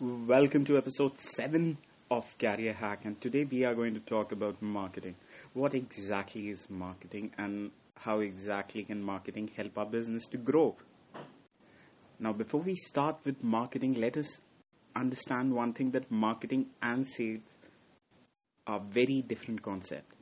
Welcome 0.00 0.64
to 0.66 0.78
episode 0.78 1.18
7 1.18 1.76
of 2.08 2.38
Career 2.38 2.72
Hack, 2.72 3.04
and 3.04 3.20
today 3.20 3.42
we 3.42 3.64
are 3.64 3.74
going 3.74 3.94
to 3.94 4.00
talk 4.00 4.30
about 4.30 4.62
marketing. 4.62 5.16
What 5.54 5.74
exactly 5.74 6.50
is 6.50 6.70
marketing, 6.70 7.32
and 7.36 7.72
how 7.96 8.20
exactly 8.20 8.84
can 8.84 9.02
marketing 9.02 9.50
help 9.56 9.76
our 9.76 9.86
business 9.86 10.28
to 10.28 10.36
grow? 10.36 10.76
Now, 12.20 12.32
before 12.32 12.60
we 12.60 12.76
start 12.76 13.16
with 13.24 13.42
marketing, 13.42 13.94
let 13.94 14.16
us 14.16 14.40
understand 14.94 15.52
one 15.52 15.72
thing 15.72 15.90
that 15.90 16.08
marketing 16.12 16.66
and 16.80 17.04
sales 17.04 17.56
are 18.68 18.78
very 18.78 19.20
different 19.22 19.62
concepts. 19.62 20.14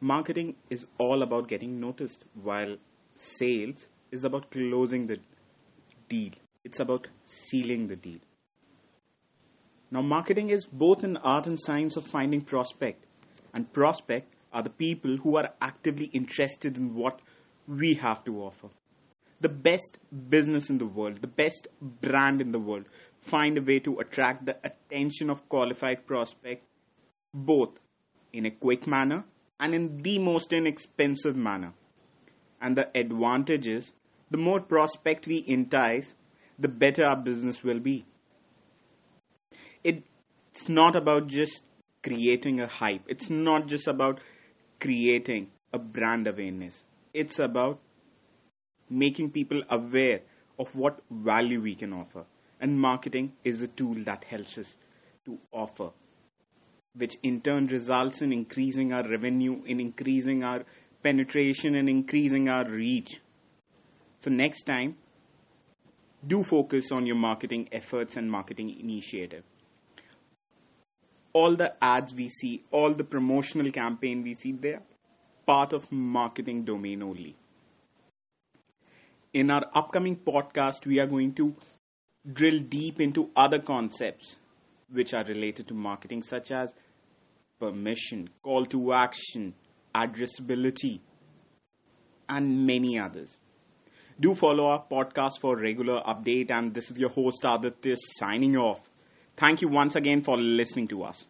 Marketing 0.00 0.56
is 0.70 0.86
all 0.98 1.22
about 1.22 1.46
getting 1.46 1.78
noticed, 1.78 2.24
while 2.34 2.78
sales 3.14 3.86
is 4.10 4.24
about 4.24 4.50
closing 4.50 5.06
the 5.06 5.20
deal. 6.08 6.32
It's 6.64 6.80
about 6.80 7.06
sealing 7.24 7.86
the 7.86 7.94
deal. 7.94 8.18
Now, 9.92 10.02
marketing 10.02 10.50
is 10.50 10.66
both 10.66 11.02
an 11.02 11.16
art 11.16 11.46
and 11.46 11.58
science 11.58 11.96
of 11.96 12.06
finding 12.06 12.42
prospect, 12.42 13.04
and 13.52 13.72
prospect 13.72 14.34
are 14.52 14.62
the 14.62 14.70
people 14.70 15.16
who 15.16 15.36
are 15.36 15.50
actively 15.60 16.06
interested 16.06 16.76
in 16.76 16.94
what 16.94 17.20
we 17.66 17.94
have 17.94 18.24
to 18.24 18.40
offer. 18.42 18.68
The 19.40 19.48
best 19.48 19.98
business 20.28 20.70
in 20.70 20.78
the 20.78 20.86
world, 20.86 21.22
the 21.22 21.26
best 21.26 21.66
brand 21.80 22.40
in 22.40 22.52
the 22.52 22.58
world, 22.58 22.84
find 23.20 23.58
a 23.58 23.62
way 23.62 23.80
to 23.80 23.98
attract 23.98 24.46
the 24.46 24.56
attention 24.62 25.28
of 25.28 25.48
qualified 25.48 26.06
prospect, 26.06 26.64
both 27.34 27.70
in 28.32 28.46
a 28.46 28.50
quick 28.50 28.86
manner 28.86 29.24
and 29.58 29.74
in 29.74 29.96
the 29.98 30.18
most 30.18 30.52
inexpensive 30.52 31.36
manner. 31.36 31.72
And 32.60 32.76
the 32.76 32.96
advantage 32.96 33.66
is, 33.66 33.92
the 34.30 34.36
more 34.36 34.60
prospect 34.60 35.26
we 35.26 35.44
entice, 35.46 36.14
the 36.58 36.68
better 36.68 37.04
our 37.04 37.16
business 37.16 37.64
will 37.64 37.80
be 37.80 38.04
it's 39.84 40.68
not 40.68 40.96
about 40.96 41.26
just 41.26 41.64
creating 42.02 42.60
a 42.60 42.66
hype. 42.66 43.02
It's 43.06 43.30
not 43.30 43.66
just 43.66 43.86
about 43.86 44.20
creating 44.80 45.50
a 45.72 45.78
brand 45.78 46.26
awareness. 46.26 46.84
It's 47.14 47.38
about 47.38 47.80
making 48.88 49.30
people 49.30 49.62
aware 49.68 50.20
of 50.58 50.74
what 50.74 51.00
value 51.10 51.60
we 51.60 51.74
can 51.74 51.92
offer. 51.92 52.24
And 52.60 52.78
marketing 52.78 53.32
is 53.44 53.62
a 53.62 53.68
tool 53.68 53.96
that 54.04 54.24
helps 54.24 54.58
us 54.58 54.74
to 55.24 55.38
offer, 55.52 55.90
which 56.94 57.16
in 57.22 57.40
turn 57.40 57.66
results 57.66 58.20
in 58.20 58.32
increasing 58.32 58.92
our 58.92 59.08
revenue, 59.08 59.62
in 59.64 59.80
increasing 59.80 60.44
our 60.44 60.64
penetration, 61.02 61.74
and 61.76 61.88
increasing 61.88 62.48
our 62.50 62.68
reach. 62.68 63.20
So, 64.18 64.30
next 64.30 64.64
time, 64.64 64.96
do 66.26 66.44
focus 66.44 66.92
on 66.92 67.06
your 67.06 67.16
marketing 67.16 67.68
efforts 67.72 68.16
and 68.16 68.30
marketing 68.30 68.78
initiative 68.78 69.44
all 71.32 71.56
the 71.56 71.72
ads 71.82 72.14
we 72.14 72.28
see, 72.28 72.62
all 72.70 72.92
the 72.92 73.04
promotional 73.04 73.70
campaign 73.70 74.22
we 74.22 74.34
see, 74.34 74.52
they're 74.52 74.82
part 75.46 75.72
of 75.72 75.90
marketing 75.90 76.64
domain 76.64 77.02
only. 77.02 77.36
In 79.32 79.50
our 79.50 79.64
upcoming 79.74 80.16
podcast, 80.16 80.86
we 80.86 80.98
are 80.98 81.06
going 81.06 81.34
to 81.34 81.54
drill 82.32 82.60
deep 82.60 83.00
into 83.00 83.30
other 83.36 83.58
concepts 83.58 84.36
which 84.92 85.14
are 85.14 85.24
related 85.24 85.68
to 85.68 85.74
marketing, 85.74 86.22
such 86.22 86.50
as 86.50 86.72
permission, 87.60 88.28
call 88.42 88.66
to 88.66 88.92
action, 88.92 89.54
addressability, 89.94 91.00
and 92.28 92.66
many 92.66 92.98
others. 92.98 93.36
Do 94.18 94.34
follow 94.34 94.66
our 94.66 94.84
podcast 94.90 95.40
for 95.40 95.56
regular 95.56 96.02
update, 96.02 96.50
and 96.50 96.74
this 96.74 96.90
is 96.90 96.98
your 96.98 97.10
host 97.10 97.44
Aditya 97.44 97.96
signing 98.18 98.56
off. 98.56 98.89
Thank 99.40 99.62
you 99.62 99.68
once 99.68 99.96
again 99.96 100.20
for 100.20 100.36
listening 100.36 100.86
to 100.88 101.02
us. 101.02 101.24